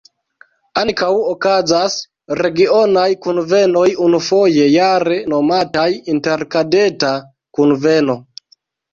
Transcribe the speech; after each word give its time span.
Ankaŭ 0.81 1.07
okazas 1.31 1.97
regionaj 2.39 3.03
kunvenoj 3.25 3.83
unufoje 4.05 4.65
jare 4.77 5.19
nomataj 5.35 5.83
"interkadeta 6.15 7.13
kunveno". 7.59 8.17